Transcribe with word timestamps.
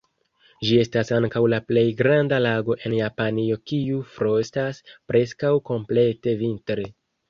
Ĝi 0.69 0.77
estas 0.83 1.11
ankaŭ 1.17 1.43
la 1.55 1.59
plej 1.73 1.83
granda 1.99 2.41
lago 2.47 2.77
en 2.87 2.97
Japanio 3.03 3.61
kiu 3.71 4.03
frostas 4.17 4.85
preskaŭ 5.15 5.57
komplete 5.73 6.41
vintre. 6.47 6.93